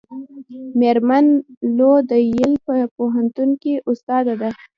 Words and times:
میرمن 0.79 1.25
لو 1.77 1.91
د 2.09 2.11
ییل 2.31 2.53
په 2.67 2.75
پوهنتون 2.97 3.49
کې 3.61 3.73
استاده 3.89 4.33
ده. 4.41 4.49